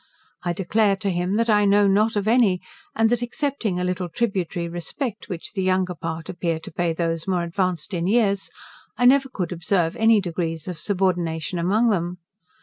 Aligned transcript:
I 0.41 0.51
declare 0.53 0.95
to 0.95 1.11
him, 1.11 1.35
that 1.35 1.47
I 1.47 1.63
know 1.63 1.85
not 1.85 2.15
of 2.15 2.27
any, 2.27 2.59
and 2.95 3.07
that 3.11 3.21
excepting 3.21 3.79
a 3.79 3.83
little 3.83 4.09
tributary 4.09 4.67
respect 4.67 5.29
which 5.29 5.53
the 5.53 5.61
younger 5.61 5.93
part 5.93 6.27
appear 6.27 6.57
to 6.61 6.71
pay 6.71 6.91
those 6.91 7.27
more 7.27 7.43
advanced 7.43 7.93
in 7.93 8.07
years, 8.07 8.49
I 8.97 9.05
never 9.05 9.29
could 9.29 9.51
observe 9.51 9.95
any 9.95 10.19
degrees 10.19 10.67
of 10.67 10.79
subordination 10.79 11.59
among 11.59 11.89
them. 11.91 12.17